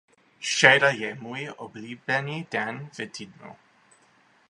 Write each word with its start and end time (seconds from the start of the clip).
Středa 0.41 0.89
je 0.89 1.15
můj 1.15 1.53
oblíbený 1.57 2.47
den 2.51 2.89
v 2.97 3.05
týdnu. 3.07 3.55